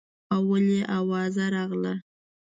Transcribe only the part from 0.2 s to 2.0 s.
اول یې اوازه راغله.